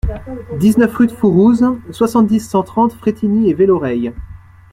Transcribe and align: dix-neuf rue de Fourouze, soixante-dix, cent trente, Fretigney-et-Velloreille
dix-neuf 0.57 0.95
rue 0.95 1.05
de 1.05 1.11
Fourouze, 1.11 1.63
soixante-dix, 1.91 2.39
cent 2.39 2.63
trente, 2.63 2.91
Fretigney-et-Velloreille 2.91 4.11